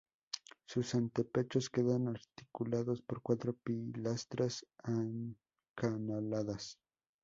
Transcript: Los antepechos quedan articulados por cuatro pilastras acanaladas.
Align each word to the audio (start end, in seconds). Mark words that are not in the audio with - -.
Los 0.73 0.95
antepechos 0.95 1.69
quedan 1.69 2.07
articulados 2.07 3.03
por 3.03 3.21
cuatro 3.21 3.53
pilastras 3.53 4.65
acanaladas. 4.79 6.79